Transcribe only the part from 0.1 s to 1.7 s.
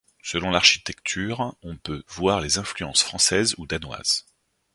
Selon l'architecture,